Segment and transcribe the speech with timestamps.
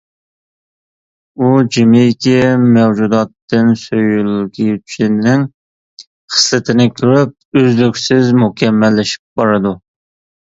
[1.39, 2.31] ئۇ جىمىكى
[2.77, 5.45] مەۋجۇداتتىن سۆيۈلگۈچىنىڭ
[6.37, 9.75] خىسلىتىنى كۆرۈپ، ئۈزلۈكسىز مۇكەممەللىشىپ بارىدۇ.